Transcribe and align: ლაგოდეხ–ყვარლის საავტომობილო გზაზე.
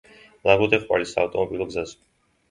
ლაგოდეხ–ყვარლის 0.49 1.11
საავტომობილო 1.17 1.67
გზაზე. 1.73 1.93